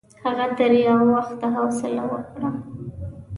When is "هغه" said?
0.23-0.45